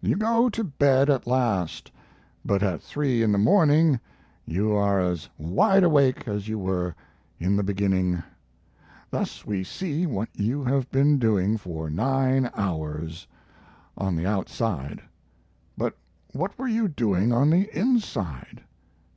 [0.00, 1.92] You go to bed at last;
[2.44, 4.00] but at three in the morning
[4.44, 6.96] you are as wide awake as you were
[7.38, 8.24] in the beginning.
[9.10, 13.28] Thus we see what you have been doing for nine hours
[13.96, 15.00] on the outside.
[15.78, 15.96] But
[16.32, 18.64] what were you doing on the inside?